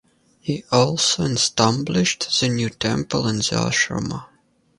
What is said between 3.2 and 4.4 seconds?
in the Ashrama.